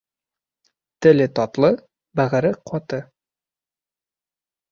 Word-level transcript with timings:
Теле 1.05 1.27
татлы, 1.39 1.69
бәғере 2.21 2.51
каты. 2.71 3.01